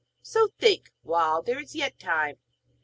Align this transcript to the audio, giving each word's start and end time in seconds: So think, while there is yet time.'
So 0.23 0.47
think, 0.57 0.91
while 1.03 1.43
there 1.43 1.59
is 1.61 1.75
yet 1.75 1.99
time.' 1.99 2.37